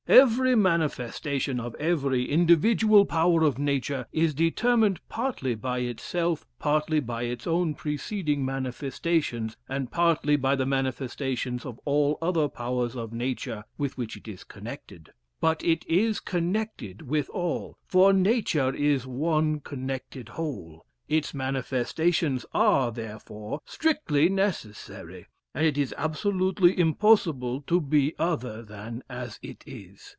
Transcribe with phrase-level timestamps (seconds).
[0.07, 7.23] Every manifestation of every individual power of nature is determined partly by itself, partly by
[7.23, 13.63] its own preceding manifestations, and partly by the manifestations of all other powers of nature
[13.77, 19.61] with which it is connected; but it is connected with all, for nature is one
[19.61, 20.83] connected whole.
[21.07, 29.03] Its manifestations are, therefore, strictly necessary, and it is absolutely impossible to be other than
[29.09, 30.09] as it is.